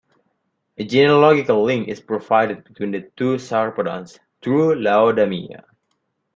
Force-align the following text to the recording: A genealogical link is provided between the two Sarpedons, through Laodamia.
A 0.79 0.83
genealogical 0.83 1.63
link 1.63 1.87
is 1.87 2.01
provided 2.01 2.63
between 2.63 2.89
the 2.89 3.11
two 3.15 3.35
Sarpedons, 3.37 4.17
through 4.41 4.73
Laodamia. 4.77 5.63